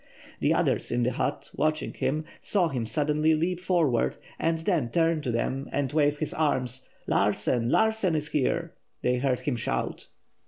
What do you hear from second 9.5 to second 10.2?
shout.